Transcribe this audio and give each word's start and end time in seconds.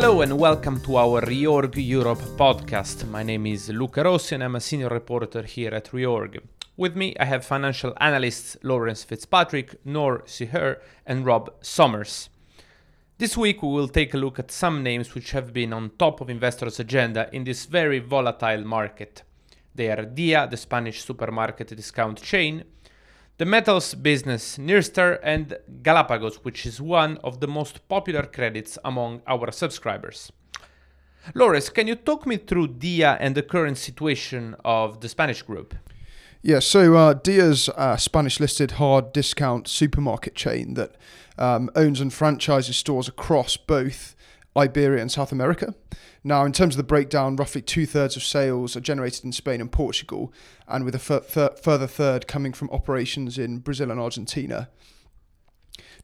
Hello 0.00 0.20
and 0.20 0.38
welcome 0.38 0.80
to 0.82 0.96
our 0.96 1.20
Reorg 1.22 1.74
Europe 1.76 2.20
podcast. 2.36 3.04
My 3.08 3.24
name 3.24 3.46
is 3.46 3.68
Luca 3.68 4.04
Rossi 4.04 4.36
and 4.36 4.44
I'm 4.44 4.54
a 4.54 4.60
senior 4.60 4.90
reporter 4.90 5.42
here 5.42 5.74
at 5.74 5.86
Reorg. 5.86 6.40
With 6.76 6.94
me, 6.94 7.16
I 7.18 7.24
have 7.24 7.44
financial 7.44 7.94
analysts 8.00 8.56
Lawrence 8.62 9.02
Fitzpatrick, 9.02 9.74
Nor 9.84 10.22
Siher, 10.24 10.80
and 11.04 11.26
Rob 11.26 11.52
Somers. 11.62 12.28
This 13.18 13.36
week, 13.36 13.60
we 13.60 13.70
will 13.70 13.88
take 13.88 14.14
a 14.14 14.18
look 14.18 14.38
at 14.38 14.52
some 14.52 14.84
names 14.84 15.16
which 15.16 15.32
have 15.32 15.52
been 15.52 15.72
on 15.72 15.90
top 15.98 16.20
of 16.20 16.30
investors' 16.30 16.78
agenda 16.78 17.28
in 17.32 17.42
this 17.42 17.66
very 17.66 17.98
volatile 17.98 18.62
market. 18.62 19.24
They 19.74 19.90
are 19.90 20.04
Dia, 20.04 20.46
the 20.48 20.56
Spanish 20.56 21.04
supermarket 21.04 21.76
discount 21.76 22.22
chain, 22.22 22.62
the 23.38 23.46
metals 23.46 23.94
business 23.94 24.58
Nyrstar, 24.58 25.20
and 25.22 25.56
Galapagos, 25.82 26.44
which 26.44 26.66
is 26.66 26.80
one 26.80 27.18
of 27.18 27.40
the 27.40 27.46
most 27.46 27.88
popular 27.88 28.24
credits 28.24 28.78
among 28.84 29.22
our 29.26 29.52
subscribers. 29.52 30.32
Lawrence, 31.34 31.68
can 31.68 31.86
you 31.86 31.94
talk 31.94 32.26
me 32.26 32.36
through 32.36 32.68
Dia 32.68 33.16
and 33.20 33.34
the 33.34 33.42
current 33.42 33.78
situation 33.78 34.56
of 34.64 35.00
the 35.00 35.08
Spanish 35.08 35.42
group? 35.42 35.74
Yeah, 36.42 36.58
so 36.58 36.96
uh, 36.96 37.14
Dia's 37.14 37.68
uh, 37.70 37.96
Spanish 37.96 38.40
listed 38.40 38.72
hard 38.72 39.12
discount 39.12 39.68
supermarket 39.68 40.34
chain 40.34 40.74
that 40.74 40.96
um, 41.36 41.70
owns 41.76 42.00
and 42.00 42.12
franchises 42.12 42.76
stores 42.76 43.08
across 43.08 43.56
both 43.56 44.16
Iberia 44.58 45.00
and 45.00 45.10
South 45.10 45.30
America. 45.32 45.74
Now, 46.24 46.44
in 46.44 46.52
terms 46.52 46.74
of 46.74 46.78
the 46.78 46.82
breakdown, 46.82 47.36
roughly 47.36 47.62
two 47.62 47.86
thirds 47.86 48.16
of 48.16 48.24
sales 48.24 48.76
are 48.76 48.80
generated 48.80 49.24
in 49.24 49.32
Spain 49.32 49.60
and 49.60 49.70
Portugal, 49.70 50.32
and 50.66 50.84
with 50.84 50.94
a 50.94 50.98
further 50.98 51.86
third 51.86 52.26
coming 52.26 52.52
from 52.52 52.68
operations 52.70 53.38
in 53.38 53.58
Brazil 53.58 53.90
and 53.90 54.00
Argentina. 54.00 54.68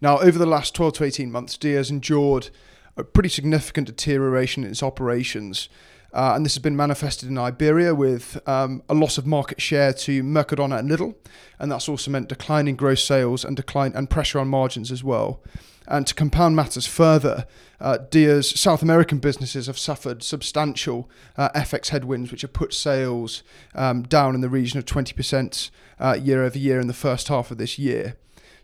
Now, 0.00 0.18
over 0.18 0.38
the 0.38 0.46
last 0.46 0.74
12 0.74 0.94
to 0.94 1.04
18 1.04 1.30
months, 1.30 1.56
Dia 1.56 1.78
has 1.78 1.90
endured 1.90 2.50
a 2.96 3.04
pretty 3.04 3.28
significant 3.28 3.86
deterioration 3.86 4.64
in 4.64 4.70
its 4.70 4.82
operations. 4.82 5.68
Uh, 6.12 6.34
and 6.36 6.44
this 6.44 6.54
has 6.54 6.62
been 6.62 6.76
manifested 6.76 7.28
in 7.28 7.36
Iberia 7.36 7.92
with 7.92 8.40
um, 8.48 8.84
a 8.88 8.94
loss 8.94 9.18
of 9.18 9.26
market 9.26 9.60
share 9.60 9.92
to 9.92 10.22
Mercadona 10.22 10.78
and 10.78 10.88
Lidl, 10.88 11.16
and 11.58 11.72
that's 11.72 11.88
also 11.88 12.10
meant 12.10 12.28
declining 12.28 12.76
gross 12.76 13.02
sales 13.02 13.44
and 13.44 13.56
decline 13.56 13.92
and 13.96 14.08
pressure 14.08 14.38
on 14.38 14.46
margins 14.46 14.92
as 14.92 15.02
well. 15.02 15.42
And 15.86 16.06
to 16.06 16.14
compound 16.14 16.56
matters 16.56 16.86
further, 16.86 17.46
uh, 17.80 17.98
Dia's 18.10 18.48
South 18.58 18.82
American 18.82 19.18
businesses 19.18 19.66
have 19.66 19.78
suffered 19.78 20.22
substantial 20.22 21.10
uh, 21.36 21.50
FX 21.50 21.88
headwinds, 21.88 22.30
which 22.30 22.42
have 22.42 22.52
put 22.52 22.72
sales 22.72 23.42
um, 23.74 24.02
down 24.02 24.34
in 24.34 24.40
the 24.40 24.48
region 24.48 24.78
of 24.78 24.86
20% 24.86 25.70
uh, 26.00 26.16
year 26.20 26.42
over 26.42 26.58
year 26.58 26.80
in 26.80 26.86
the 26.86 26.94
first 26.94 27.28
half 27.28 27.50
of 27.50 27.58
this 27.58 27.78
year. 27.78 28.16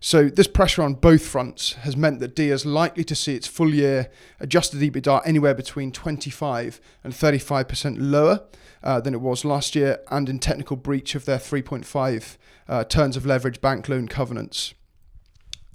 So 0.02 0.30
this 0.30 0.46
pressure 0.46 0.82
on 0.82 0.94
both 0.94 1.26
fronts 1.26 1.74
has 1.74 1.94
meant 1.94 2.20
that 2.20 2.34
Dia 2.34 2.54
is 2.54 2.64
likely 2.64 3.04
to 3.04 3.14
see 3.14 3.34
its 3.34 3.46
full 3.46 3.74
year 3.74 4.10
adjusted 4.40 4.80
EBITDA 4.80 5.20
anywhere 5.26 5.54
between 5.54 5.92
25 5.92 6.80
and 7.04 7.12
35% 7.12 7.96
lower 7.98 8.44
uh, 8.82 8.98
than 9.00 9.12
it 9.12 9.20
was 9.20 9.44
last 9.44 9.74
year, 9.76 10.00
and 10.10 10.30
in 10.30 10.38
technical 10.38 10.76
breach 10.76 11.14
of 11.14 11.26
their 11.26 11.36
3.5 11.36 12.38
uh, 12.66 12.84
turns 12.84 13.14
of 13.14 13.26
leverage 13.26 13.60
bank 13.60 13.90
loan 13.90 14.08
covenants. 14.08 14.72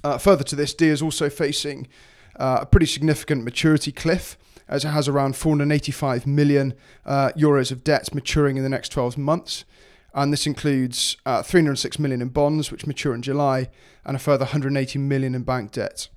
Uh, 0.05 0.19
further 0.19 0.43
to 0.43 0.55
this, 0.55 0.75
Dia 0.75 0.93
is 0.93 1.01
also 1.01 1.31
facing 1.31 1.87
uh, 2.35 2.59
a 2.61 2.65
pretty 2.67 2.85
significant 2.85 3.43
maturity 3.43 3.91
cliff, 3.91 4.37
as 4.67 4.85
it 4.85 4.89
has 4.89 5.07
around 5.07 5.35
485 5.35 6.27
million 6.27 6.75
uh, 7.07 7.31
euros 7.35 7.71
of 7.71 7.83
debt 7.83 8.13
maturing 8.13 8.55
in 8.55 8.61
the 8.61 8.69
next 8.69 8.89
12 8.89 9.17
months. 9.17 9.65
And 10.13 10.31
this 10.31 10.45
includes 10.45 11.17
uh, 11.25 11.41
306 11.41 11.97
million 11.97 12.21
in 12.21 12.27
bonds, 12.27 12.71
which 12.71 12.85
mature 12.85 13.15
in 13.15 13.23
July, 13.23 13.71
and 14.05 14.15
a 14.15 14.19
further 14.19 14.45
180 14.45 14.99
million 14.99 15.33
in 15.33 15.41
bank 15.41 15.71
debt. 15.71 16.07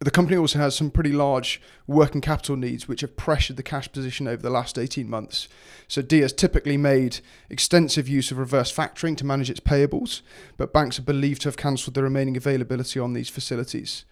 The 0.00 0.12
company 0.12 0.36
also 0.36 0.60
has 0.60 0.76
some 0.76 0.92
pretty 0.92 1.12
large 1.12 1.60
working 1.88 2.20
capital 2.20 2.54
needs, 2.54 2.86
which 2.86 3.00
have 3.00 3.16
pressured 3.16 3.56
the 3.56 3.64
cash 3.64 3.90
position 3.90 4.28
over 4.28 4.40
the 4.40 4.50
last 4.50 4.78
18 4.78 5.10
months. 5.10 5.48
So, 5.88 6.02
Dia 6.02 6.22
has 6.22 6.32
typically 6.32 6.76
made 6.76 7.18
extensive 7.50 8.08
use 8.08 8.30
of 8.30 8.38
reverse 8.38 8.72
factoring 8.72 9.16
to 9.16 9.26
manage 9.26 9.50
its 9.50 9.58
payables, 9.58 10.22
but 10.56 10.72
banks 10.72 11.00
are 11.00 11.02
believed 11.02 11.42
to 11.42 11.48
have 11.48 11.56
cancelled 11.56 11.94
the 11.94 12.04
remaining 12.04 12.36
availability 12.36 13.00
on 13.00 13.12
these 13.12 13.28
facilities. 13.28 14.04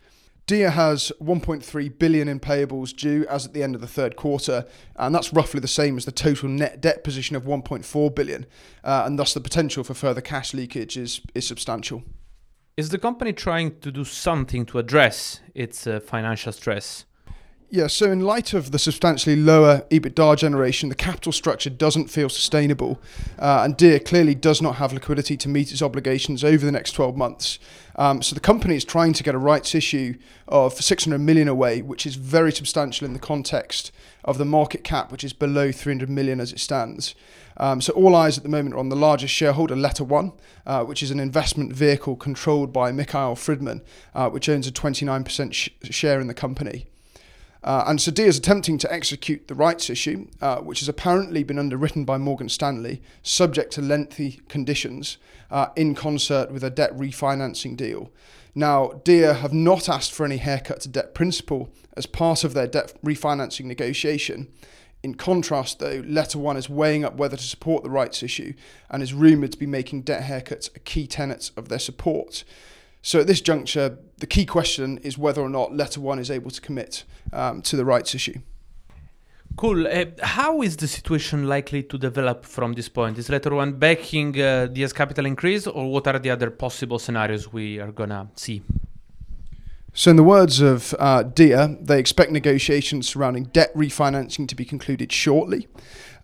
Dia 0.46 0.70
has 0.70 1.12
1.3 1.20 1.98
billion 1.98 2.28
in 2.28 2.40
payables 2.40 2.96
due 2.96 3.26
as 3.28 3.46
at 3.46 3.52
the 3.52 3.62
end 3.62 3.76
of 3.76 3.80
the 3.80 3.86
third 3.86 4.16
quarter, 4.16 4.64
and 4.96 5.14
that's 5.14 5.32
roughly 5.32 5.60
the 5.60 5.68
same 5.68 5.96
as 5.96 6.04
the 6.04 6.12
total 6.12 6.48
net 6.48 6.80
debt 6.80 7.04
position 7.04 7.36
of 7.36 7.44
1.4 7.44 8.14
billion, 8.14 8.46
uh, 8.82 9.02
and 9.06 9.18
thus 9.18 9.34
the 9.34 9.40
potential 9.40 9.84
for 9.84 9.94
further 9.94 10.20
cash 10.20 10.52
leakage 10.52 10.96
is, 10.96 11.20
is 11.34 11.46
substantial. 11.46 12.02
Is 12.76 12.90
the 12.90 12.98
company 12.98 13.32
trying 13.32 13.80
to 13.80 13.90
do 13.90 14.04
something 14.04 14.66
to 14.66 14.78
address 14.78 15.40
its 15.54 15.86
uh, 15.86 15.98
financial 15.98 16.52
stress? 16.52 17.06
Yeah, 17.68 17.88
so 17.88 18.12
in 18.12 18.20
light 18.20 18.54
of 18.54 18.70
the 18.70 18.78
substantially 18.78 19.34
lower 19.34 19.84
EBITDA 19.90 20.36
generation, 20.36 20.88
the 20.88 20.94
capital 20.94 21.32
structure 21.32 21.68
doesn't 21.68 22.06
feel 22.06 22.28
sustainable, 22.28 23.00
uh, 23.40 23.62
and 23.64 23.76
Dia 23.76 23.98
clearly 23.98 24.36
does 24.36 24.62
not 24.62 24.76
have 24.76 24.92
liquidity 24.92 25.36
to 25.38 25.48
meet 25.48 25.72
its 25.72 25.82
obligations 25.82 26.44
over 26.44 26.64
the 26.64 26.70
next 26.70 26.92
12 26.92 27.16
months. 27.16 27.58
Um, 27.96 28.22
so 28.22 28.34
the 28.34 28.40
company 28.40 28.76
is 28.76 28.84
trying 28.84 29.14
to 29.14 29.24
get 29.24 29.34
a 29.34 29.38
rights 29.38 29.74
issue 29.74 30.14
of 30.46 30.74
600 30.74 31.18
million 31.18 31.48
away, 31.48 31.82
which 31.82 32.06
is 32.06 32.14
very 32.14 32.52
substantial 32.52 33.04
in 33.04 33.14
the 33.14 33.18
context 33.18 33.90
of 34.24 34.38
the 34.38 34.44
market 34.44 34.84
cap, 34.84 35.10
which 35.10 35.24
is 35.24 35.32
below 35.32 35.72
300 35.72 36.08
million 36.08 36.40
as 36.40 36.52
it 36.52 36.60
stands. 36.60 37.16
Um, 37.56 37.80
so 37.80 37.92
all 37.94 38.14
eyes 38.14 38.36
at 38.36 38.44
the 38.44 38.48
moment 38.48 38.76
are 38.76 38.78
on 38.78 38.90
the 38.90 38.96
largest 38.96 39.34
shareholder, 39.34 39.74
Letter 39.74 40.04
One, 40.04 40.32
uh, 40.66 40.84
which 40.84 41.02
is 41.02 41.10
an 41.10 41.18
investment 41.18 41.72
vehicle 41.72 42.14
controlled 42.14 42.72
by 42.72 42.92
Mikhail 42.92 43.34
Fridman, 43.34 43.82
uh, 44.14 44.30
which 44.30 44.48
owns 44.48 44.68
a 44.68 44.72
29% 44.72 45.52
sh- 45.52 45.70
share 45.82 46.20
in 46.20 46.28
the 46.28 46.34
company. 46.34 46.86
Uh, 47.64 47.84
and 47.86 48.00
so 48.00 48.12
is 48.16 48.38
attempting 48.38 48.78
to 48.78 48.92
execute 48.92 49.48
the 49.48 49.54
rights 49.54 49.90
issue, 49.90 50.28
uh, 50.40 50.58
which 50.58 50.80
has 50.80 50.88
apparently 50.88 51.42
been 51.42 51.58
underwritten 51.58 52.04
by 52.04 52.16
Morgan 52.16 52.48
Stanley, 52.48 53.02
subject 53.22 53.72
to 53.72 53.82
lengthy 53.82 54.40
conditions, 54.48 55.18
uh, 55.50 55.68
in 55.74 55.94
concert 55.94 56.50
with 56.50 56.62
a 56.62 56.70
debt 56.70 56.96
refinancing 56.96 57.76
deal. 57.76 58.12
Now, 58.54 59.00
Dia 59.04 59.34
have 59.34 59.52
not 59.52 59.88
asked 59.88 60.12
for 60.12 60.24
any 60.24 60.38
haircut 60.38 60.80
to 60.80 60.88
debt 60.88 61.14
principal 61.14 61.68
as 61.96 62.06
part 62.06 62.44
of 62.44 62.54
their 62.54 62.66
debt 62.66 62.92
refinancing 63.04 63.64
negotiation. 63.64 64.48
In 65.02 65.14
contrast, 65.14 65.78
though, 65.78 66.02
Letter 66.06 66.38
One 66.38 66.56
is 66.56 66.68
weighing 66.68 67.04
up 67.04 67.16
whether 67.16 67.36
to 67.36 67.42
support 67.42 67.84
the 67.84 67.90
rights 67.90 68.22
issue 68.22 68.54
and 68.90 69.02
is 69.02 69.12
rumoured 69.12 69.52
to 69.52 69.58
be 69.58 69.66
making 69.66 70.02
debt 70.02 70.22
haircuts 70.22 70.74
a 70.74 70.80
key 70.80 71.06
tenet 71.06 71.50
of 71.56 71.68
their 71.68 71.78
support. 71.78 72.44
So 73.02 73.20
at 73.20 73.26
this 73.26 73.40
juncture, 73.40 73.98
the 74.18 74.26
key 74.26 74.46
question 74.46 74.98
is 74.98 75.18
whether 75.18 75.40
or 75.40 75.48
not 75.48 75.74
Letter 75.74 76.00
One 76.00 76.18
is 76.18 76.30
able 76.30 76.50
to 76.50 76.60
commit 76.60 77.04
um, 77.32 77.62
to 77.62 77.76
the 77.76 77.84
rights 77.84 78.14
issue. 78.14 78.40
Cool. 79.56 79.86
Uh, 79.86 80.04
how 80.22 80.60
is 80.60 80.76
the 80.76 80.86
situation 80.86 81.48
likely 81.48 81.82
to 81.82 81.96
develop 81.96 82.44
from 82.44 82.74
this 82.74 82.88
point? 82.88 83.16
Is 83.16 83.30
Letter 83.30 83.54
One 83.54 83.72
backing 83.72 84.38
uh, 84.40 84.66
Dia's 84.66 84.92
capital 84.92 85.24
increase, 85.24 85.66
or 85.66 85.90
what 85.90 86.06
are 86.06 86.18
the 86.18 86.30
other 86.30 86.50
possible 86.50 86.98
scenarios 86.98 87.52
we 87.52 87.80
are 87.80 87.92
gonna 87.92 88.28
see? 88.36 88.62
So, 89.94 90.10
in 90.10 90.16
the 90.16 90.22
words 90.22 90.60
of 90.60 90.94
uh, 90.98 91.22
Dia, 91.22 91.78
they 91.80 91.98
expect 91.98 92.30
negotiations 92.30 93.08
surrounding 93.08 93.44
debt 93.44 93.74
refinancing 93.74 94.46
to 94.48 94.54
be 94.54 94.66
concluded 94.66 95.10
shortly. 95.10 95.68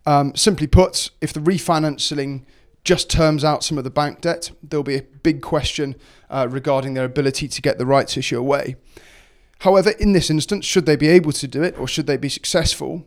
Um, 0.05 0.35
simply 0.35 0.67
put, 0.67 1.09
if 1.21 1.33
the 1.33 1.39
refinancing 1.39 2.43
just 2.83 3.09
terms 3.09 3.43
out 3.43 3.63
some 3.63 3.77
of 3.77 3.83
the 3.83 3.89
bank 3.89 4.21
debt, 4.21 4.51
there'll 4.61 4.83
be 4.83 4.97
a 4.97 5.01
big 5.01 5.41
question 5.41 5.95
uh, 6.29 6.47
regarding 6.49 6.93
their 6.93 7.05
ability 7.05 7.47
to 7.47 7.61
get 7.61 7.77
the 7.77 7.85
rights 7.85 8.17
issue 8.17 8.37
away. 8.37 8.75
However, 9.59 9.91
in 9.91 10.11
this 10.11 10.29
instance, 10.29 10.65
should 10.65 10.85
they 10.85 10.97
be 10.97 11.07
able 11.07 11.31
to 11.31 11.47
do 11.47 11.63
it 11.63 11.77
or 11.77 11.87
should 11.87 12.07
they 12.07 12.17
be 12.17 12.27
successful, 12.27 13.05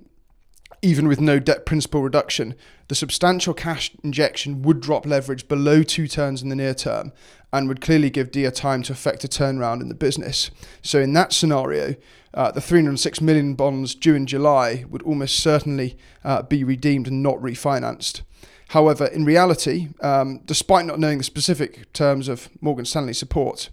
even 0.81 1.09
with 1.09 1.21
no 1.21 1.39
debt 1.39 1.67
principal 1.67 2.03
reduction, 2.03 2.55
the 2.89 2.95
substantial 2.95 3.53
cash 3.53 3.91
injection 4.03 4.63
would 4.63 4.81
drop 4.81 5.05
leverage 5.05 5.49
below 5.49 5.83
two 5.83 6.07
turns 6.07 6.43
in 6.43 6.49
the 6.49 6.57
near 6.57 6.75
term 6.75 7.13
and 7.53 7.69
would 7.69 7.81
clearly 7.81 8.11
give 8.11 8.31
Dia 8.31 8.51
time 8.51 8.83
to 8.85 8.93
effect 8.93 9.25
a 9.25 9.29
turnaround 9.29 9.81
in 9.81 9.89
the 9.89 9.95
business. 9.95 10.51
So, 10.83 11.01
in 11.01 11.13
that 11.15 11.33
scenario, 11.33 11.97
uh, 12.35 12.51
the 12.51 12.61
306 12.61 13.21
million 13.21 13.55
bonds 13.55 13.95
due 13.95 14.15
in 14.15 14.27
July 14.27 14.85
would 14.89 15.03
almost 15.03 15.39
certainly 15.39 15.97
uh, 16.25 16.43
be 16.43 16.65
redeemed 16.65 17.09
and 17.09 17.23
not 17.23 17.37
refinanced. 17.37 18.23
However, 18.69 19.07
in 19.07 19.25
reality, 19.25 19.89
um, 20.01 20.41
despite 20.45 20.87
not 20.87 20.99
knowing 20.99 21.19
the 21.19 21.25
specific 21.25 21.93
terms 21.93 22.29
of 22.29 22.49
Morgan 22.61 22.85
Stanley 22.85 23.13
support, 23.13 23.71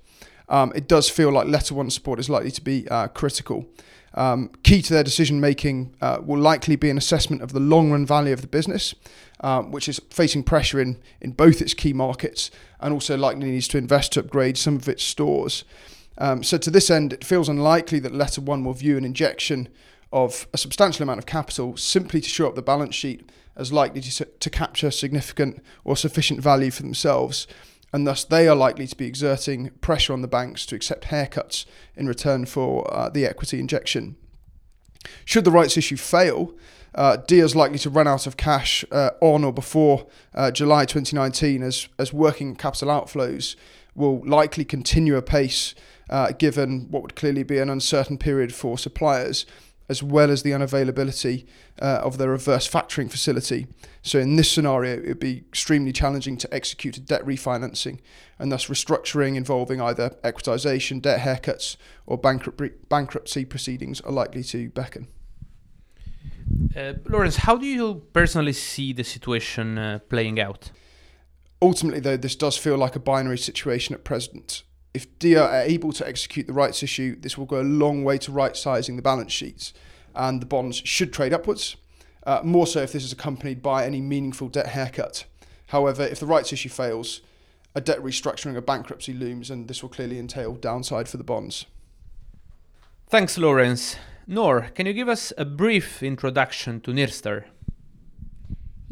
um, 0.50 0.72
it 0.76 0.88
does 0.88 1.10
feel 1.10 1.32
like 1.32 1.48
letter 1.48 1.74
one 1.74 1.90
support 1.90 2.20
is 2.20 2.30
likely 2.30 2.52
to 2.52 2.62
be 2.62 2.88
uh, 2.90 3.08
critical. 3.08 3.66
Um, 4.16 4.50
key 4.62 4.84
to 4.84 4.94
their 4.94 5.04
decision 5.04 5.40
making 5.40 5.96
uh, 6.00 6.20
will 6.24 6.40
likely 6.40 6.76
be 6.76 6.92
an 6.92 6.98
assessment 6.98 7.42
of 7.42 7.54
the 7.54 7.60
long 7.60 7.92
run 7.92 8.06
value 8.06 8.34
of 8.34 8.42
the 8.42 8.48
business, 8.48 8.94
um, 9.40 9.72
which 9.72 9.90
is 9.90 10.00
facing 10.12 10.44
pressure 10.44 10.80
in, 10.80 11.00
in 11.20 11.32
both 11.32 11.62
its 11.62 11.74
key 11.74 11.94
markets 11.94 12.52
and 12.80 12.94
also 12.94 13.18
likely 13.18 13.50
needs 13.50 13.68
to 13.70 13.80
invest 13.80 14.14
to 14.14 14.20
upgrade 14.20 14.58
some 14.58 14.76
of 14.76 14.88
its 14.88 15.04
stores. 15.04 15.64
Um, 16.20 16.44
so, 16.44 16.60
to 16.60 16.70
this 16.70 16.92
end, 16.92 17.12
it 17.12 17.26
feels 17.26 17.50
unlikely 17.50 18.00
that 18.02 18.14
Letter 18.14 18.42
One 18.42 18.64
will 18.64 18.74
view 18.74 18.98
an 18.98 19.06
injection 19.06 19.68
of 20.14 20.48
a 20.54 20.58
substantial 20.58 21.04
amount 21.04 21.18
of 21.18 21.26
capital 21.26 21.76
simply 21.76 22.22
to 22.22 22.30
shore 22.30 22.48
up 22.48 22.56
the 22.56 22.62
balance 22.62 22.94
sheet 22.96 23.30
as 23.58 23.74
likely 23.74 24.00
to, 24.00 24.26
to 24.26 24.50
capture 24.50 24.92
significant 24.92 25.62
or 25.84 25.98
sufficient 25.98 26.40
value 26.40 26.72
for 26.72 26.84
themselves, 26.84 27.48
and 27.92 28.08
thus 28.08 28.24
they 28.24 28.48
are 28.48 28.56
likely 28.56 28.88
to 28.88 28.96
be 28.96 29.08
exerting 29.08 29.72
pressure 29.82 30.14
on 30.14 30.22
the 30.22 30.28
banks 30.28 30.66
to 30.68 30.76
accept 30.76 31.06
haircuts 31.06 31.66
in 31.96 32.08
return 32.08 32.46
for 32.46 32.92
uh, 32.94 33.10
the 33.10 33.26
equity 33.26 33.60
injection. 33.60 34.16
Should 35.26 35.46
the 35.46 35.52
rights 35.52 35.78
issue 35.78 35.98
fail, 35.98 36.54
uh, 36.96 37.18
Dia 37.18 37.44
is 37.44 37.56
likely 37.56 37.80
to 37.80 37.90
run 37.90 38.08
out 38.08 38.28
of 38.28 38.38
cash 38.38 38.86
uh, 38.92 39.12
on 39.20 39.44
or 39.44 39.52
before 39.52 40.08
uh, 40.36 40.52
July 40.52 40.86
2019 40.86 41.64
as, 41.64 41.88
as 41.98 42.14
working 42.14 42.56
capital 42.56 42.90
outflows 42.90 43.56
will 43.96 44.22
likely 44.28 44.64
continue 44.64 45.16
apace 45.16 45.74
uh, 46.10 46.32
given 46.34 46.88
what 46.92 47.02
would 47.02 47.16
clearly 47.16 47.44
be 47.44 47.58
an 47.58 47.70
uncertain 47.70 48.18
period 48.18 48.54
for 48.54 48.78
suppliers 48.78 49.46
as 49.90 50.02
well 50.02 50.32
as 50.32 50.44
the 50.44 50.52
unavailability 50.52 51.46
uh, 51.82 52.02
of 52.04 52.18
their 52.18 52.30
reverse 52.30 52.70
factoring 52.70 53.10
facility. 53.10 53.68
So, 54.02 54.20
in 54.20 54.36
this 54.36 54.52
scenario, 54.52 54.98
it 54.98 55.08
would 55.08 55.20
be 55.20 55.40
extremely 55.40 55.92
challenging 55.92 56.38
to 56.38 56.54
execute 56.54 56.98
a 56.98 57.02
debt 57.02 57.26
refinancing, 57.26 58.00
and 58.40 58.52
thus 58.52 58.68
restructuring 58.68 59.36
involving 59.36 59.82
either 59.82 60.12
equitisation, 60.24 61.02
debt 61.02 61.22
haircuts, 61.22 61.78
or 62.06 62.18
bankruptcy 62.18 63.46
proceedings 63.46 64.02
are 64.02 64.12
likely 64.12 64.44
to 64.44 64.70
beckon. 64.70 65.08
Uh, 66.76 66.94
Lawrence, 67.08 67.38
how 67.38 67.56
do 67.56 67.66
you 67.66 68.04
personally 68.14 68.54
see 68.54 68.94
the 68.94 69.04
situation 69.04 69.78
uh, 69.78 70.00
playing 70.10 70.40
out? 70.40 70.72
Ultimately, 71.62 72.02
though, 72.02 72.18
this 72.18 72.36
does 72.36 72.58
feel 72.58 72.78
like 72.78 72.96
a 72.96 73.00
binary 73.00 73.38
situation 73.38 73.96
at 73.96 74.04
present. 74.04 74.64
If 74.94 75.18
Dia 75.20 75.42
are 75.42 75.62
able 75.62 75.92
to 75.94 76.08
execute 76.08 76.46
the 76.46 76.54
rights 76.54 76.84
issue, 76.84 77.20
this 77.20 77.38
will 77.38 77.46
go 77.46 77.62
a 77.62 77.64
long 77.64 78.04
way 78.04 78.18
to 78.20 78.32
right 78.32 78.56
sizing 78.56 78.96
the 78.96 79.02
balance 79.02 79.32
sheets, 79.32 79.74
and 80.16 80.42
the 80.42 80.46
bonds 80.46 80.78
should 80.86 81.12
trade 81.12 81.34
upwards. 81.34 81.76
Uh, 82.26 82.42
more 82.44 82.68
so 82.68 82.82
if 82.82 82.94
this 82.94 83.04
is 83.04 83.12
accompanied 83.12 83.62
by 83.62 83.86
any 83.86 84.00
meaningful 84.00 84.48
debt 84.48 84.68
haircut. 84.68 85.26
However, 85.68 86.04
if 86.04 86.20
the 86.20 86.26
rights 86.26 86.54
issue 86.54 86.70
fails, 86.70 87.22
a 87.76 87.82
debt 87.82 88.00
restructuring 88.00 88.56
or 88.56 88.62
bankruptcy 88.62 89.14
looms, 89.14 89.50
and 89.50 89.68
this 89.68 89.82
will 89.82 89.90
clearly 89.90 90.20
entail 90.20 90.54
downside 90.54 91.10
for 91.10 91.18
the 91.18 91.24
bonds. 91.24 91.66
Thanks, 93.08 93.38
Lawrence. 93.38 93.98
Nor, 94.26 94.70
can 94.76 94.86
you 94.86 94.94
give 94.94 95.10
us 95.10 95.34
a 95.38 95.44
brief 95.44 96.02
introduction 96.02 96.80
to 96.82 96.92
Nyrstar? 96.92 97.46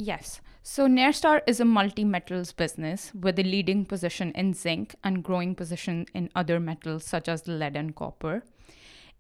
Yes. 0.04 0.42
So, 0.64 0.88
Nyrstar 0.88 1.42
is 1.46 1.60
a 1.60 1.66
multi 1.66 2.04
metals 2.04 2.54
business 2.54 3.12
with 3.14 3.38
a 3.38 3.44
leading 3.44 3.86
position 3.86 4.32
in 4.32 4.56
zinc 4.56 4.96
and 5.04 5.24
growing 5.24 5.54
position 5.54 6.08
in 6.16 6.32
other 6.36 6.60
metals 6.60 7.04
such 7.06 7.28
as 7.28 7.48
lead 7.48 7.76
and 7.76 7.96
copper. 7.96 8.44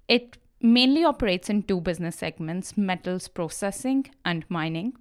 It 0.07 0.39
mainly 0.59 1.03
operates 1.03 1.51
in 1.51 1.61
two 1.63 1.81
business 1.81 2.15
segments 2.15 2.77
metals 2.77 3.27
processing 3.27 4.07
and 4.25 4.43
mining. 4.49 4.93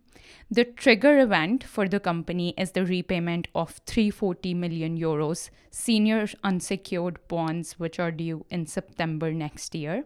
The 0.50 0.64
trigger 0.64 1.18
event 1.18 1.64
for 1.64 1.88
the 1.88 1.98
company 2.00 2.52
is 2.58 2.72
the 2.72 2.84
repayment 2.84 3.48
of 3.54 3.80
340 3.86 4.52
million 4.52 4.98
euros 4.98 5.48
senior 5.70 6.28
unsecured 6.44 7.26
bonds, 7.28 7.78
which 7.78 7.98
are 7.98 8.10
due 8.10 8.44
in 8.50 8.66
September 8.66 9.32
next 9.32 9.74
year. 9.74 10.04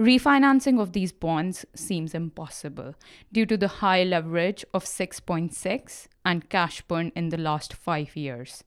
Refinancing 0.00 0.80
of 0.80 0.94
these 0.94 1.12
bonds 1.12 1.66
seems 1.74 2.14
impossible 2.14 2.94
due 3.30 3.44
to 3.44 3.58
the 3.58 3.68
high 3.68 4.02
leverage 4.02 4.64
of 4.72 4.86
6.6 4.86 6.06
and 6.24 6.48
cash 6.48 6.80
burn 6.80 7.12
in 7.14 7.28
the 7.28 7.36
last 7.36 7.74
5 7.74 8.16
years. 8.16 8.64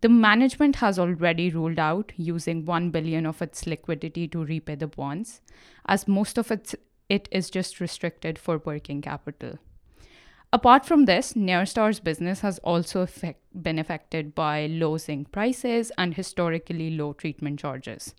The 0.00 0.08
management 0.08 0.76
has 0.76 0.96
already 0.96 1.50
ruled 1.50 1.80
out 1.80 2.12
using 2.16 2.64
1 2.64 2.90
billion 2.90 3.26
of 3.26 3.42
its 3.42 3.66
liquidity 3.66 4.28
to 4.28 4.44
repay 4.44 4.76
the 4.76 4.86
bonds 4.86 5.40
as 5.86 6.06
most 6.06 6.38
of 6.38 6.52
its 6.52 6.76
it 7.08 7.28
is 7.32 7.50
just 7.50 7.80
restricted 7.80 8.38
for 8.38 8.58
working 8.58 9.02
capital. 9.02 9.58
Apart 10.52 10.84
from 10.84 11.04
this, 11.04 11.34
Nyrstar's 11.34 12.00
business 12.00 12.40
has 12.40 12.58
also 12.58 13.02
effect, 13.02 13.40
been 13.62 13.78
affected 13.78 14.34
by 14.34 14.66
low 14.66 14.98
zinc 14.98 15.30
prices 15.30 15.92
and 15.96 16.14
historically 16.14 16.90
low 16.90 17.12
treatment 17.12 17.60
charges, 17.60 18.16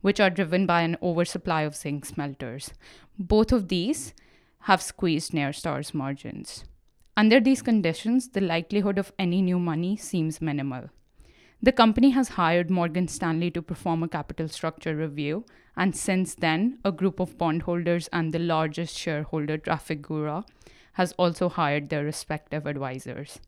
which 0.00 0.18
are 0.18 0.28
driven 0.28 0.66
by 0.66 0.82
an 0.82 0.96
oversupply 1.00 1.62
of 1.62 1.76
zinc 1.76 2.04
smelters. 2.04 2.72
Both 3.16 3.52
of 3.52 3.68
these 3.68 4.12
have 4.62 4.82
squeezed 4.82 5.30
Nyrstar's 5.30 5.94
margins. 5.94 6.64
Under 7.16 7.38
these 7.38 7.62
conditions, 7.62 8.30
the 8.30 8.40
likelihood 8.40 8.98
of 8.98 9.12
any 9.16 9.40
new 9.40 9.60
money 9.60 9.96
seems 9.96 10.40
minimal. 10.40 10.90
The 11.62 11.72
company 11.72 12.10
has 12.10 12.30
hired 12.30 12.70
Morgan 12.70 13.06
Stanley 13.06 13.52
to 13.52 13.62
perform 13.62 14.02
a 14.02 14.08
capital 14.08 14.48
structure 14.48 14.96
review, 14.96 15.44
and 15.76 15.94
since 15.94 16.34
then, 16.34 16.80
a 16.84 16.90
group 16.90 17.20
of 17.20 17.38
bondholders 17.38 18.08
and 18.12 18.32
the 18.32 18.38
largest 18.40 18.96
shareholder, 18.96 19.58
Trafigura, 19.58 20.44
has 20.98 21.12
also 21.12 21.48
hired 21.48 21.88
their 21.88 22.04
respective 22.04 22.66
advisors. 22.66 23.38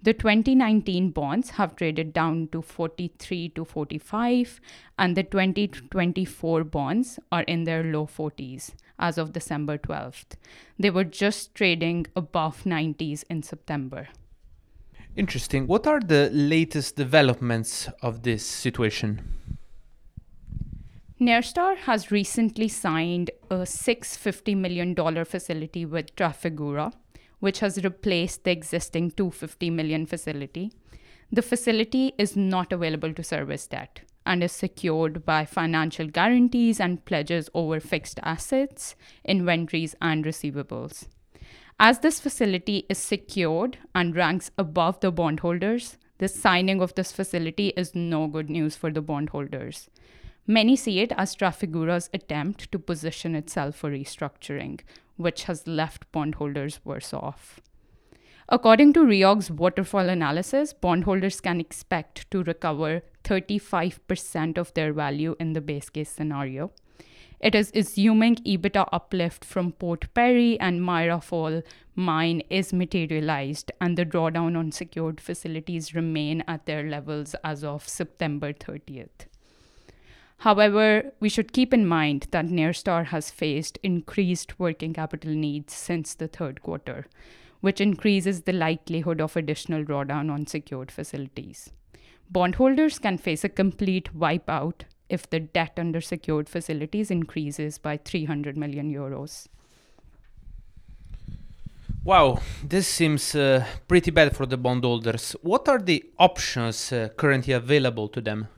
The 0.00 0.14
2019 0.14 1.10
bonds 1.10 1.50
have 1.50 1.76
traded 1.76 2.12
down 2.12 2.48
to 2.52 2.62
43 2.62 3.50
to 3.50 3.64
45, 3.64 4.60
and 4.98 5.16
the 5.16 5.22
2024 5.22 6.64
bonds 6.64 7.18
are 7.30 7.42
in 7.42 7.64
their 7.64 7.84
low 7.84 8.06
40s 8.06 8.70
as 8.98 9.18
of 9.18 9.32
December 9.32 9.76
12th. 9.76 10.36
They 10.78 10.90
were 10.90 11.04
just 11.04 11.54
trading 11.54 12.06
above 12.16 12.64
90s 12.64 13.24
in 13.28 13.42
September. 13.42 14.08
Interesting. 15.14 15.66
What 15.66 15.86
are 15.86 16.00
the 16.00 16.30
latest 16.32 16.96
developments 16.96 17.88
of 18.00 18.22
this 18.22 18.46
situation? 18.46 19.37
Nyrstar 21.20 21.78
has 21.78 22.12
recently 22.12 22.68
signed 22.68 23.32
a 23.50 23.56
$650 23.56 24.56
million 24.56 25.24
facility 25.24 25.84
with 25.84 26.14
Trafigura, 26.14 26.92
which 27.40 27.58
has 27.58 27.82
replaced 27.82 28.44
the 28.44 28.52
existing 28.52 29.10
250 29.10 29.68
million 29.70 30.06
facility. 30.06 30.70
The 31.32 31.42
facility 31.42 32.12
is 32.18 32.36
not 32.36 32.72
available 32.72 33.12
to 33.14 33.24
service 33.24 33.66
debt 33.66 34.02
and 34.24 34.44
is 34.44 34.52
secured 34.52 35.24
by 35.24 35.44
financial 35.44 36.06
guarantees 36.06 36.78
and 36.78 37.04
pledges 37.04 37.50
over 37.52 37.80
fixed 37.80 38.20
assets, 38.22 38.94
inventories, 39.24 39.96
and 40.00 40.24
receivables. 40.24 41.08
As 41.80 41.98
this 41.98 42.20
facility 42.20 42.86
is 42.88 42.98
secured 42.98 43.78
and 43.92 44.14
ranks 44.14 44.52
above 44.56 45.00
the 45.00 45.10
bondholders, 45.10 45.96
the 46.18 46.28
signing 46.28 46.80
of 46.80 46.94
this 46.94 47.10
facility 47.10 47.68
is 47.70 47.96
no 47.96 48.28
good 48.28 48.48
news 48.48 48.76
for 48.76 48.92
the 48.92 49.02
bondholders. 49.02 49.90
Many 50.50 50.76
see 50.76 51.00
it 51.00 51.12
as 51.14 51.34
Trafigura's 51.34 52.08
attempt 52.14 52.72
to 52.72 52.78
position 52.78 53.34
itself 53.34 53.76
for 53.76 53.90
restructuring, 53.90 54.80
which 55.18 55.44
has 55.44 55.66
left 55.66 56.10
bondholders 56.10 56.80
worse 56.86 57.12
off. 57.12 57.60
According 58.48 58.94
to 58.94 59.00
Reorg's 59.00 59.50
waterfall 59.50 60.08
analysis, 60.08 60.72
bondholders 60.72 61.42
can 61.42 61.60
expect 61.60 62.30
to 62.30 62.42
recover 62.44 63.02
35% 63.24 64.56
of 64.56 64.72
their 64.72 64.94
value 64.94 65.36
in 65.38 65.52
the 65.52 65.60
base 65.60 65.90
case 65.90 66.08
scenario. 66.08 66.70
It 67.40 67.54
is 67.54 67.70
assuming 67.74 68.36
EBITDA 68.36 68.88
uplift 68.90 69.44
from 69.44 69.72
Port 69.72 70.06
Pirie 70.14 70.56
and 70.58 70.82
Myra 70.82 71.20
Fall 71.20 71.60
mine 71.94 72.40
is 72.48 72.72
materialized 72.72 73.70
and 73.82 73.98
the 73.98 74.06
drawdown 74.06 74.58
on 74.58 74.72
secured 74.72 75.20
facilities 75.20 75.94
remain 75.94 76.42
at 76.48 76.64
their 76.64 76.88
levels 76.88 77.36
as 77.44 77.62
of 77.62 77.86
September 77.86 78.54
30th. 78.54 79.27
However, 80.42 81.12
we 81.18 81.28
should 81.28 81.52
keep 81.52 81.74
in 81.74 81.84
mind 81.84 82.28
that 82.30 82.46
Nyrstar 82.46 83.06
has 83.06 83.30
faced 83.30 83.78
increased 83.82 84.58
working 84.58 84.92
capital 84.94 85.32
needs 85.32 85.74
since 85.74 86.14
the 86.14 86.28
third 86.28 86.62
quarter, 86.62 87.06
which 87.60 87.80
increases 87.80 88.42
the 88.42 88.52
likelihood 88.52 89.20
of 89.20 89.36
additional 89.36 89.84
drawdown 89.84 90.30
on 90.30 90.46
secured 90.46 90.92
facilities. 90.92 91.72
Bondholders 92.30 93.00
can 93.00 93.18
face 93.18 93.42
a 93.42 93.48
complete 93.48 94.16
wipeout 94.16 94.82
if 95.08 95.28
the 95.28 95.40
debt 95.40 95.72
under 95.76 96.00
secured 96.00 96.48
facilities 96.48 97.10
increases 97.10 97.78
by 97.78 97.96
300 97.96 98.56
million 98.56 98.92
euros. 98.92 99.48
Wow, 102.04 102.40
this 102.62 102.86
seems 102.86 103.34
uh, 103.34 103.66
pretty 103.88 104.12
bad 104.12 104.36
for 104.36 104.46
the 104.46 104.56
bondholders. 104.56 105.32
What 105.42 105.68
are 105.68 105.78
the 105.78 106.04
options 106.18 106.92
uh, 106.92 107.08
currently 107.16 107.54
available 107.54 108.08
to 108.08 108.20
them? 108.20 108.48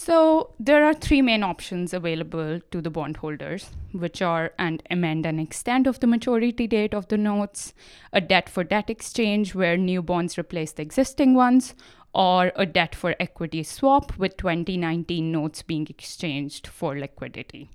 So 0.00 0.54
there 0.60 0.84
are 0.84 0.94
three 0.94 1.22
main 1.22 1.42
options 1.42 1.92
available 1.92 2.60
to 2.70 2.80
the 2.80 2.88
bondholders, 2.88 3.70
which 3.90 4.22
are 4.22 4.52
an 4.56 4.78
amend 4.88 5.26
and 5.26 5.40
extend 5.40 5.88
of 5.88 5.98
the 5.98 6.06
maturity 6.06 6.68
date 6.68 6.94
of 6.94 7.08
the 7.08 7.18
notes, 7.18 7.74
a 8.12 8.20
debt 8.20 8.48
for 8.48 8.62
debt 8.62 8.90
exchange 8.90 9.56
where 9.56 9.76
new 9.76 10.00
bonds 10.00 10.38
replace 10.38 10.70
the 10.70 10.82
existing 10.82 11.34
ones, 11.34 11.74
or 12.14 12.52
a 12.54 12.64
debt 12.64 12.94
for 12.94 13.16
equity 13.18 13.64
swap 13.64 14.16
with 14.16 14.36
2019 14.36 15.32
notes 15.32 15.62
being 15.62 15.88
exchanged 15.90 16.68
for 16.68 16.96
liquidity. 16.96 17.68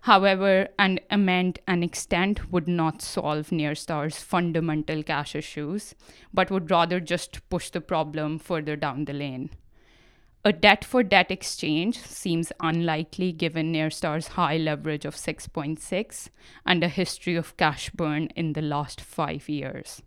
However, 0.00 0.68
an 0.78 1.00
amend 1.10 1.58
and 1.68 1.84
extend 1.84 2.38
would 2.50 2.68
not 2.68 3.02
solve 3.02 3.50
Nyrstar's 3.50 4.18
fundamental 4.18 5.02
cash 5.02 5.34
issues, 5.34 5.94
but 6.32 6.50
would 6.50 6.70
rather 6.70 7.00
just 7.00 7.46
push 7.50 7.68
the 7.68 7.82
problem 7.82 8.38
further 8.38 8.76
down 8.76 9.04
the 9.04 9.12
lane. 9.12 9.50
A 10.46 10.52
debt 10.52 10.84
for 10.84 11.02
debt 11.02 11.32
exchange 11.32 11.98
seems 11.98 12.52
unlikely 12.60 13.32
given 13.32 13.72
Nyrstar's 13.72 14.28
high 14.28 14.58
leverage 14.58 15.04
of 15.04 15.16
6.6 15.16 16.28
and 16.64 16.84
a 16.84 16.88
history 16.88 17.34
of 17.34 17.56
cash 17.56 17.90
burn 17.90 18.28
in 18.36 18.52
the 18.52 18.62
last 18.62 19.00
five 19.00 19.48
years. 19.48 20.02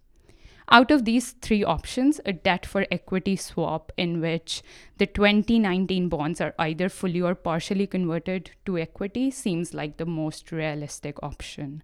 Out 0.69 0.91
of 0.91 1.03
these 1.03 1.31
three 1.41 1.65
options, 1.65 2.21
a 2.25 2.31
debt 2.31 2.65
for 2.65 2.87
equity 2.89 3.35
swap 3.35 3.91
in 3.97 4.21
which 4.21 4.61
the 4.97 5.07
2019 5.07 6.07
bonds 6.07 6.39
are 6.39 6.55
either 6.57 6.87
fully 6.87 7.21
or 7.21 7.35
partially 7.35 7.85
converted 7.85 8.51
to 8.65 8.77
equity 8.77 9.29
seems 9.29 9.73
like 9.73 9.97
the 9.97 10.05
most 10.05 10.53
realistic 10.53 11.21
option. 11.21 11.83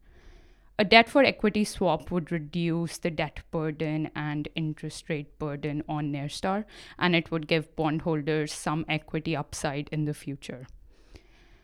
A 0.78 0.84
debt 0.84 1.08
for 1.08 1.24
equity 1.24 1.64
swap 1.64 2.12
would 2.12 2.34
reduce 2.34 2.98
the 2.98 3.10
debt 3.10 3.40
burden 3.50 4.10
and 4.14 4.50
interest 4.56 5.10
rate 5.10 5.40
burden 5.40 5.84
on 5.88 6.12
Nyrstar, 6.12 6.66
and 7.00 7.16
it 7.16 7.32
would 7.32 7.48
give 7.48 7.74
bondholders 7.78 8.52
some 8.52 8.84
equity 8.90 9.38
upside 9.38 9.88
in 9.94 10.04
the 10.04 10.14
future. 10.14 10.68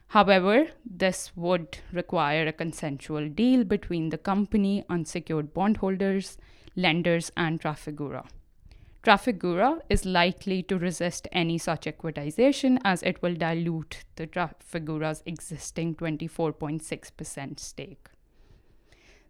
However, 0.08 0.68
this 0.86 1.36
would 1.36 1.80
require 1.92 2.48
a 2.48 2.54
consensual 2.54 3.28
deal 3.28 3.66
between 3.66 4.10
the 4.10 4.18
company, 4.18 4.86
unsecured 4.90 5.54
bondholders, 5.54 6.38
lenders, 6.78 7.32
and 7.36 7.60
Trafigura. 7.60 8.26
Trafigura 9.04 9.82
is 9.90 10.06
likely 10.06 10.64
to 10.64 10.78
resist 10.78 11.28
any 11.34 11.58
such 11.58 11.86
equitization 11.86 12.80
as 12.86 13.04
it 13.04 13.22
will 13.22 13.36
dilute 13.36 14.06
the 14.16 14.28
Trafigura's 14.28 15.24
existing 15.26 15.96
24.6% 15.96 17.60
stake. 17.60 18.08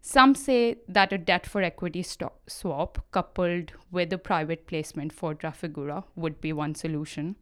Some 0.04 0.34
say 0.34 0.78
that 0.88 1.12
a 1.12 1.18
debt 1.18 1.46
for 1.46 1.62
equity 1.62 2.02
swap 2.02 3.06
coupled 3.12 3.72
with 3.92 4.12
a 4.12 4.18
private 4.18 4.66
placement 4.66 5.12
for 5.12 5.32
Trafigura 5.32 6.02
would 6.16 6.40
be 6.40 6.52
one 6.52 6.74
solution. 6.74 7.36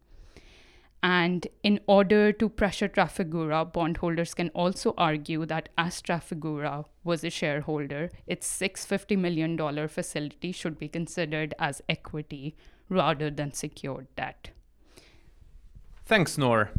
And 1.02 1.46
in 1.62 1.80
order 1.86 2.32
to 2.32 2.48
pressure 2.50 2.86
Trafigura, 2.86 3.72
bondholders 3.72 4.34
can 4.34 4.50
also 4.50 4.92
argue 4.98 5.46
that 5.46 5.70
as 5.78 6.02
Trafigura 6.02 6.84
was 7.02 7.24
a 7.24 7.30
shareholder, 7.30 8.10
its 8.26 8.46
$650 8.60 9.16
million 9.16 9.88
facility 9.88 10.52
should 10.52 10.78
be 10.78 10.88
considered 10.88 11.54
as 11.58 11.80
equity 11.88 12.54
rather 12.90 13.30
than 13.30 13.54
secured 13.54 14.06
debt. 14.16 14.50
Thanks, 16.04 16.36
Noor. 16.36 16.72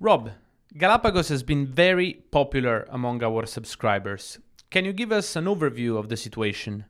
Rob, 0.00 0.32
Galapagos 0.76 1.28
has 1.28 1.44
been 1.44 1.64
very 1.64 2.24
popular 2.32 2.88
among 2.90 3.22
our 3.22 3.46
subscribers. 3.46 4.40
Can 4.70 4.84
you 4.84 4.92
give 4.92 5.12
us 5.12 5.36
an 5.36 5.44
overview 5.44 5.96
of 5.96 6.08
the 6.08 6.16
situation? 6.16 6.84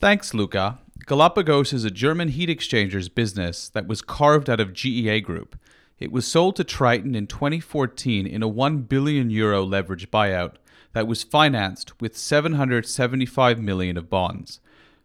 Thanks, 0.00 0.32
Luca. 0.32 0.78
Galapagos 1.04 1.72
is 1.72 1.84
a 1.84 1.90
German 1.90 2.28
heat 2.28 2.48
exchangers 2.48 3.08
business 3.10 3.68
that 3.68 3.86
was 3.86 4.00
carved 4.00 4.48
out 4.48 4.58
of 4.58 4.72
GEA 4.72 5.22
Group. 5.22 5.58
It 5.98 6.10
was 6.10 6.26
sold 6.26 6.56
to 6.56 6.64
Triton 6.64 7.14
in 7.14 7.26
2014 7.26 8.26
in 8.26 8.42
a 8.42 8.48
1 8.48 8.78
billion 8.82 9.30
euro 9.30 9.64
leveraged 9.64 10.08
buyout 10.08 10.54
that 10.94 11.06
was 11.06 11.22
financed 11.22 12.00
with 12.00 12.16
775 12.16 13.58
million 13.58 13.98
of 13.98 14.08
bonds. 14.08 14.60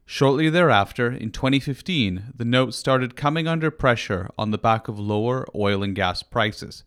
Shortly 0.05 0.49
thereafter, 0.49 1.11
in 1.11 1.31
2015, 1.31 2.33
the 2.35 2.45
note 2.45 2.73
started 2.73 3.15
coming 3.15 3.47
under 3.47 3.69
pressure 3.69 4.29
on 4.37 4.51
the 4.51 4.57
back 4.57 4.87
of 4.87 4.97
lower 4.97 5.45
oil 5.53 5.83
and 5.83 5.95
gas 5.95 6.23
prices. 6.23 6.83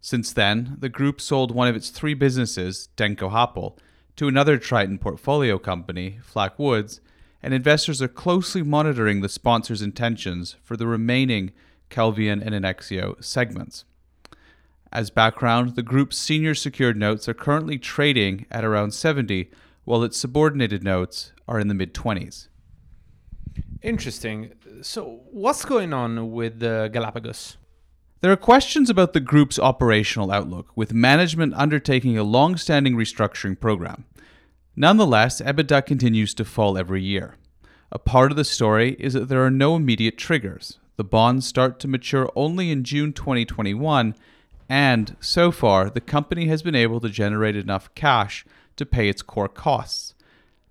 Since 0.00 0.32
then, 0.32 0.76
the 0.78 0.88
group 0.88 1.20
sold 1.20 1.52
one 1.52 1.68
of 1.68 1.76
its 1.76 1.90
three 1.90 2.14
businesses, 2.14 2.88
DencoHappel, 2.96 3.76
to 4.16 4.28
another 4.28 4.58
Triton 4.58 4.98
portfolio 4.98 5.58
company, 5.58 6.18
Fläkt 6.22 6.58
Woods, 6.58 7.00
and 7.42 7.52
investors 7.52 8.00
are 8.00 8.08
closely 8.08 8.62
monitoring 8.62 9.20
the 9.20 9.28
sponsor's 9.28 9.82
intentions 9.82 10.56
for 10.62 10.76
the 10.76 10.86
remaining 10.86 11.52
Kelvion 11.90 12.44
and 12.44 12.54
Enexio 12.54 13.22
segments. 13.22 13.84
As 14.92 15.10
background, 15.10 15.74
the 15.74 15.82
group's 15.82 16.18
senior 16.18 16.54
secured 16.54 16.96
notes 16.96 17.28
are 17.28 17.34
currently 17.34 17.78
trading 17.78 18.46
at 18.50 18.64
around 18.64 18.92
70, 18.92 19.50
while 19.84 20.02
its 20.02 20.18
subordinated 20.18 20.84
notes 20.84 21.32
are 21.48 21.58
in 21.58 21.68
the 21.68 21.74
mid 21.74 21.94
20s. 21.94 22.48
Interesting. 23.82 24.52
So, 24.82 25.20
what's 25.30 25.64
going 25.64 25.92
on 25.92 26.30
with 26.30 26.60
the 26.60 26.90
Galapagos? 26.92 27.56
There 28.22 28.30
are 28.30 28.36
questions 28.36 28.88
about 28.88 29.14
the 29.14 29.20
group's 29.20 29.58
operational 29.58 30.30
outlook, 30.30 30.68
with 30.76 30.94
management 30.94 31.54
undertaking 31.54 32.16
a 32.16 32.22
long 32.22 32.56
standing 32.56 32.94
restructuring 32.94 33.58
program. 33.58 34.04
Nonetheless, 34.76 35.40
EBITDA 35.40 35.84
continues 35.86 36.32
to 36.34 36.44
fall 36.44 36.78
every 36.78 37.02
year. 37.02 37.34
A 37.90 37.98
part 37.98 38.30
of 38.30 38.36
the 38.36 38.44
story 38.44 38.94
is 39.00 39.14
that 39.14 39.28
there 39.28 39.44
are 39.44 39.50
no 39.50 39.74
immediate 39.74 40.16
triggers. 40.16 40.78
The 40.94 41.02
bonds 41.02 41.48
start 41.48 41.80
to 41.80 41.88
mature 41.88 42.30
only 42.36 42.70
in 42.70 42.84
June 42.84 43.12
2021, 43.12 44.14
and 44.68 45.16
so 45.18 45.50
far, 45.50 45.90
the 45.90 46.00
company 46.00 46.46
has 46.46 46.62
been 46.62 46.76
able 46.76 47.00
to 47.00 47.08
generate 47.08 47.56
enough 47.56 47.92
cash 47.96 48.44
to 48.76 48.86
pay 48.86 49.08
its 49.08 49.22
core 49.22 49.48
costs. 49.48 50.14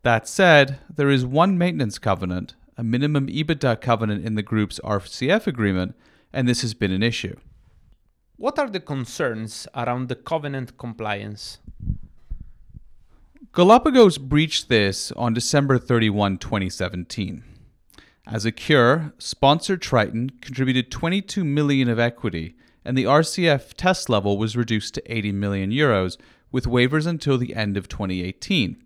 That 0.03 0.25
said, 0.25 0.79
there 0.89 1.09
is 1.09 1.25
one 1.25 1.57
maintenance 1.57 1.99
covenant, 1.99 2.55
a 2.77 2.83
minimum 2.85 3.27
EBITDA 3.27 3.81
covenant 3.81 4.25
in 4.25 4.35
the 4.35 4.41
group's 4.41 4.79
RCF 4.85 5.47
agreement, 5.47 5.95
and 6.33 6.47
this 6.47 6.61
has 6.61 6.73
been 6.73 6.91
an 6.91 7.03
issue. 7.03 7.35
What 8.37 8.57
are 8.57 8.69
the 8.69 8.79
concerns 8.79 9.67
around 9.75 10.09
the 10.09 10.15
covenant 10.15 10.77
compliance? 10.77 11.59
Galapagos 13.53 14.17
breached 14.17 14.69
this 14.69 15.11
on 15.11 15.33
December 15.33 15.77
31, 15.77 16.37
2017. 16.37 17.43
As 18.25 18.45
a 18.45 18.51
cure, 18.51 19.13
sponsor 19.17 19.75
Triton 19.75 20.29
contributed 20.41 20.89
22 20.89 21.43
million 21.43 21.89
of 21.89 21.99
equity, 21.99 22.55
and 22.85 22.97
the 22.97 23.03
RCF 23.03 23.73
test 23.73 24.09
level 24.09 24.37
was 24.37 24.55
reduced 24.55 24.93
to 24.93 25.11
80 25.11 25.33
million 25.33 25.71
euros, 25.71 26.17
with 26.51 26.65
waivers 26.65 27.05
until 27.05 27.37
the 27.37 27.55
end 27.55 27.77
of 27.77 27.87
2018. 27.87 28.81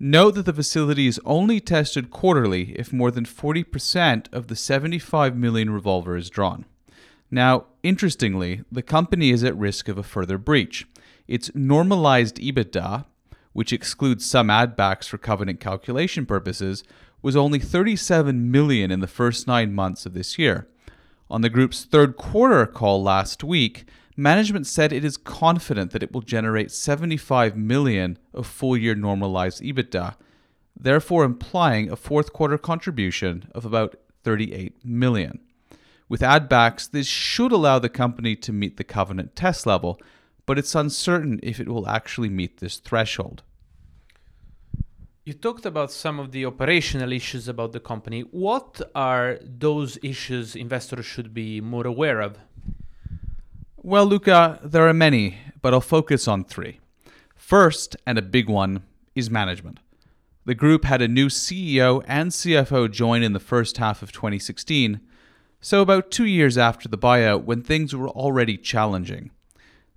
Note 0.00 0.34
that 0.36 0.46
the 0.46 0.52
facility 0.52 1.06
is 1.06 1.20
only 1.24 1.60
tested 1.60 2.10
quarterly 2.10 2.72
if 2.78 2.92
more 2.92 3.10
than 3.10 3.24
40% 3.24 4.32
of 4.32 4.46
the 4.46 4.56
75 4.56 5.36
million 5.36 5.70
revolver 5.70 6.16
is 6.16 6.30
drawn. 6.30 6.64
Now, 7.30 7.66
interestingly, 7.82 8.62
the 8.70 8.82
company 8.82 9.30
is 9.30 9.42
at 9.44 9.56
risk 9.56 9.88
of 9.88 9.98
a 9.98 10.02
further 10.02 10.38
breach. 10.38 10.86
Its 11.26 11.50
normalized 11.54 12.36
EBITDA 12.36 13.04
which 13.58 13.72
excludes 13.72 14.24
some 14.24 14.50
add 14.50 14.76
backs 14.76 15.08
for 15.08 15.18
covenant 15.18 15.58
calculation 15.58 16.24
purposes, 16.24 16.84
was 17.22 17.34
only 17.34 17.58
37 17.58 18.52
million 18.52 18.92
in 18.92 19.00
the 19.00 19.08
first 19.08 19.48
9 19.48 19.74
months 19.74 20.06
of 20.06 20.14
this 20.14 20.38
year. 20.38 20.68
On 21.28 21.40
the 21.40 21.50
group's 21.50 21.84
third 21.84 22.16
quarter 22.16 22.66
call 22.66 23.02
last 23.02 23.42
week, 23.42 23.84
management 24.18 24.66
said 24.66 24.92
it 24.92 25.04
is 25.04 25.16
confident 25.16 25.92
that 25.92 26.02
it 26.02 26.12
will 26.12 26.22
generate 26.22 26.72
75 26.72 27.56
million 27.56 28.18
of 28.34 28.46
full-year 28.46 28.96
normalized 28.96 29.62
EBITDA, 29.62 30.16
therefore 30.78 31.24
implying 31.24 31.88
a 31.88 31.96
fourth 31.96 32.32
quarter 32.32 32.58
contribution 32.58 33.48
of 33.54 33.64
about 33.64 33.94
38 34.24 34.84
million. 34.84 35.38
With 36.08 36.20
addbacks, 36.20 36.90
this 36.90 37.06
should 37.06 37.52
allow 37.52 37.78
the 37.78 37.88
company 37.88 38.34
to 38.36 38.52
meet 38.52 38.76
the 38.76 38.84
covenant 38.84 39.36
test 39.36 39.66
level, 39.66 40.00
but 40.46 40.58
it's 40.58 40.74
uncertain 40.74 41.38
if 41.42 41.60
it 41.60 41.68
will 41.68 41.88
actually 41.88 42.28
meet 42.28 42.58
this 42.58 42.78
threshold. 42.78 43.42
You 45.24 45.34
talked 45.34 45.66
about 45.66 45.92
some 45.92 46.18
of 46.18 46.32
the 46.32 46.46
operational 46.46 47.12
issues 47.12 47.46
about 47.48 47.72
the 47.72 47.80
company. 47.80 48.22
What 48.22 48.80
are 48.94 49.38
those 49.42 49.98
issues 50.02 50.56
investors 50.56 51.04
should 51.04 51.34
be 51.34 51.60
more 51.60 51.86
aware 51.86 52.20
of? 52.20 52.38
Well, 53.88 54.04
Luca, 54.04 54.60
there 54.62 54.86
are 54.86 54.92
many, 54.92 55.38
but 55.62 55.72
I'll 55.72 55.80
focus 55.80 56.28
on 56.28 56.44
three. 56.44 56.78
First, 57.34 57.96
and 58.06 58.18
a 58.18 58.22
big 58.22 58.46
one, 58.46 58.82
is 59.14 59.30
management. 59.30 59.80
The 60.44 60.54
group 60.54 60.84
had 60.84 61.00
a 61.00 61.08
new 61.08 61.28
CEO 61.28 62.04
and 62.06 62.30
CFO 62.30 62.92
join 62.92 63.22
in 63.22 63.32
the 63.32 63.40
first 63.40 63.78
half 63.78 64.02
of 64.02 64.12
2016, 64.12 65.00
so 65.62 65.80
about 65.80 66.10
two 66.10 66.26
years 66.26 66.58
after 66.58 66.86
the 66.86 66.98
buyout 66.98 67.44
when 67.44 67.62
things 67.62 67.96
were 67.96 68.10
already 68.10 68.58
challenging. 68.58 69.30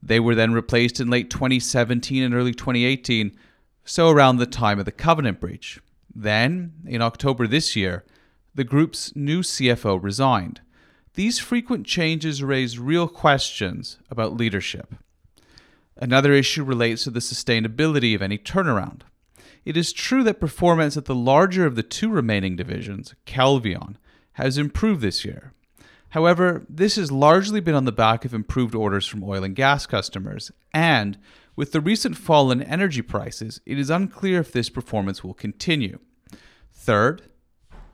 They 0.02 0.22
were 0.22 0.36
then 0.36 0.54
replaced 0.54 1.02
in 1.02 1.10
late 1.10 1.30
2017 1.30 2.24
and 2.24 2.34
early 2.34 2.54
2018 2.54 3.38
so 3.84 4.10
around 4.10 4.38
the 4.38 4.46
time 4.46 4.80
of 4.80 4.86
the 4.86 4.94
covenant 4.94 5.42
breach. 5.42 5.82
Then, 6.16 6.76
in 6.86 7.02
October 7.02 7.46
this 7.46 7.76
year, 7.76 8.06
the 8.56 8.64
group's 8.64 9.14
new 9.18 9.42
CFO 9.42 10.02
resigned. 10.02 10.62
These 11.14 11.40
frequent 11.40 11.86
changes 11.86 12.44
raise 12.44 12.80
real 12.80 13.08
questions 13.08 14.00
about 14.10 14.38
leadership. 14.38 14.96
Another 15.98 16.34
issue 16.34 16.64
relates 16.64 17.04
to 17.04 17.10
the 17.10 17.20
sustainability 17.20 18.16
of 18.16 18.22
any 18.22 18.38
turnaround. 18.38 19.02
It 19.66 19.78
is 19.78 19.94
true 19.94 20.24
that 20.24 20.40
performance 20.40 20.98
at 20.98 21.06
the 21.06 21.16
larger 21.16 21.66
of 21.66 21.76
the 21.76 21.84
two 21.84 22.10
remaining 22.10 22.56
divisions, 22.56 23.14
Kelvion, 23.26 23.98
has 24.34 24.58
improved 24.58 25.02
this 25.02 25.24
year. 25.26 25.54
However, 26.10 26.66
this 26.68 26.96
has 26.96 27.12
largely 27.12 27.60
been 27.60 27.76
on 27.76 27.86
the 27.86 27.92
back 27.92 28.26
of 28.26 28.34
improved 28.34 28.74
orders 28.74 29.06
from 29.06 29.24
oil 29.24 29.44
and 29.44 29.56
gas 29.56 29.86
customers 29.86 30.52
and 30.74 31.18
with 31.56 31.74
the 31.74 31.82
recent 31.82 32.18
fall 32.18 32.52
in 32.52 32.64
energy 32.64 33.02
prices, 33.02 33.62
it 33.66 33.78
is 33.78 33.90
unclear 33.90 34.40
if 34.40 34.52
this 34.52 34.70
performance 34.70 35.24
will 35.24 35.34
continue. 35.34 36.00
Third, 36.74 37.24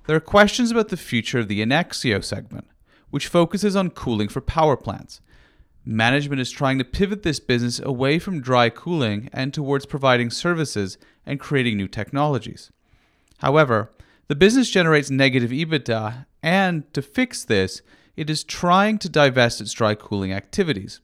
there 0.05 0.15
are 0.15 0.21
questions 0.21 0.71
about 0.71 0.89
the 0.89 0.97
future 0.97 1.39
of 1.39 1.47
the 1.47 1.62
Enexio 1.62 2.24
segment, 2.24 2.67
which 3.10 3.28
focuses 3.28 3.76
on 3.76 3.90
cooling 3.90 4.28
for 4.28 4.42
power 4.42 4.78
plants. 4.78 5.22
Management 5.86 6.42
is 6.42 6.52
trying 6.52 6.78
to 6.78 6.84
pivot 6.84 7.24
this 7.24 7.40
business 7.40 7.80
away 7.80 8.20
from 8.20 8.42
dry 8.42 8.70
cooling 8.70 9.30
and 9.32 9.54
towards 9.54 9.86
providing 9.86 10.30
services 10.30 10.98
and 11.26 11.40
creating 11.40 11.78
new 11.78 11.88
technologies. 11.88 12.72
However, 13.40 13.92
The 14.28 14.36
business 14.36 14.70
generates 14.70 15.10
negative 15.10 15.52
EBITDA, 15.52 16.26
and 16.44 16.94
to 16.94 17.02
fix 17.02 17.46
this, 17.46 17.82
it 18.18 18.30
is 18.30 18.44
trying 18.44 18.98
to 19.00 19.10
divest 19.10 19.62
its 19.62 19.72
dry 19.72 19.96
cooling 19.96 20.34
activities. 20.34 21.00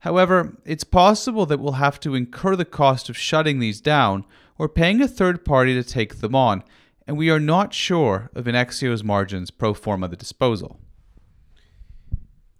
However, 0.00 0.56
it's 0.64 0.84
possible 0.84 1.46
that 1.46 1.60
we'll 1.60 1.72
have 1.72 2.00
to 2.00 2.14
incur 2.16 2.56
the 2.56 2.64
cost 2.64 3.08
of 3.08 3.16
shutting 3.16 3.60
these 3.60 3.80
down 3.80 4.24
or 4.58 4.68
paying 4.68 5.00
a 5.00 5.08
third 5.08 5.44
party 5.44 5.74
to 5.74 5.84
take 5.84 6.20
them 6.20 6.34
on, 6.34 6.64
and 7.06 7.16
we 7.16 7.30
are 7.30 7.38
not 7.38 7.72
sure 7.72 8.30
of 8.34 8.48
Enexio's 8.48 9.04
margins 9.04 9.52
pro 9.52 9.72
forma 9.72 10.08
the 10.08 10.16
disposal. 10.16 10.80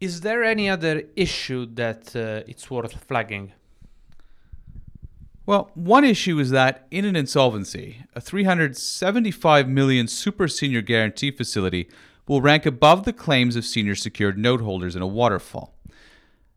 Is 0.07 0.21
there 0.21 0.45
any 0.45 0.71
other 0.71 1.03
issue 1.17 1.67
that 1.75 2.15
uh, 2.15 2.45
it's 2.47 2.71
worth 2.71 2.95
flagging? 3.09 3.51
Well, 5.45 5.73
one 5.75 6.05
issue 6.05 6.39
is 6.39 6.51
that 6.51 6.87
in 6.93 7.05
an 7.05 7.17
insolvency, 7.17 8.05
a 8.15 8.21
375 8.21 9.69
million 9.69 10.07
super 10.07 10.47
senior 10.47 10.81
guarantee 10.81 11.33
facility 11.33 11.89
will 12.29 12.41
rank 12.41 12.65
above 12.67 13.03
the 13.03 13.13
claims 13.13 13.57
of 13.57 13.65
senior 13.65 13.97
secured 13.97 14.39
note 14.39 14.61
holders 14.61 14.95
in 14.95 15.03
a 15.03 15.09
waterfall. 15.09 15.75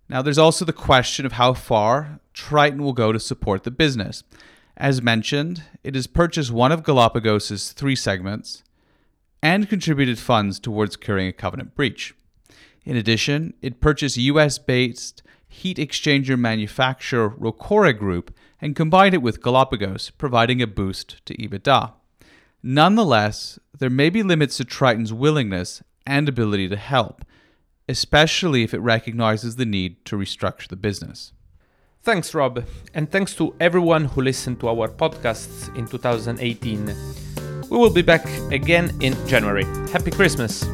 Now, 0.07 0.21
there's 0.21 0.37
also 0.37 0.63
the 0.63 0.71
question 0.71 1.25
of 1.25 1.31
how 1.31 1.55
far 1.55 2.19
Triton 2.35 2.83
will 2.83 2.93
go 2.93 3.11
to 3.11 3.19
support 3.19 3.63
the 3.63 3.71
business. 3.71 4.23
As 4.77 5.01
mentioned, 5.01 5.63
it 5.83 5.95
has 5.95 6.05
purchased 6.05 6.51
one 6.51 6.71
of 6.71 6.83
Galapagos's 6.83 7.71
three 7.71 7.95
segments 7.95 8.61
and 9.41 9.67
contributed 9.67 10.19
funds 10.19 10.59
towards 10.59 10.95
curing 10.95 11.27
a 11.27 11.33
covenant 11.33 11.73
breach. 11.73 12.13
In 12.89 12.97
addition, 12.97 13.53
it 13.61 13.81
purchased 13.81 14.17
US 14.17 14.57
based 14.57 15.21
heat 15.47 15.77
exchanger 15.77 16.35
manufacturer 16.35 17.29
Rocore 17.29 17.95
Group 17.95 18.35
and 18.59 18.75
combined 18.75 19.13
it 19.13 19.21
with 19.21 19.43
Galapagos, 19.43 20.09
providing 20.17 20.59
a 20.59 20.65
boost 20.65 21.23
to 21.27 21.37
EBITDA. 21.37 21.93
Nonetheless, 22.63 23.59
there 23.77 23.91
may 23.91 24.09
be 24.09 24.23
limits 24.23 24.57
to 24.57 24.65
Triton's 24.65 25.13
willingness 25.13 25.83
and 26.07 26.27
ability 26.27 26.67
to 26.69 26.77
help, 26.77 27.23
especially 27.87 28.63
if 28.63 28.73
it 28.73 28.79
recognizes 28.79 29.57
the 29.57 29.67
need 29.67 30.03
to 30.05 30.17
restructure 30.17 30.67
the 30.67 30.75
business. 30.75 31.31
Thanks, 32.01 32.33
Rob, 32.33 32.65
and 32.95 33.11
thanks 33.11 33.35
to 33.35 33.53
everyone 33.59 34.05
who 34.05 34.23
listened 34.23 34.61
to 34.61 34.67
our 34.67 34.87
podcasts 34.87 35.69
in 35.77 35.85
2018. 35.85 36.87
We 37.69 37.77
will 37.77 37.93
be 37.93 38.01
back 38.01 38.25
again 38.51 38.97
in 38.99 39.13
January. 39.27 39.65
Happy 39.91 40.09
Christmas! 40.09 40.65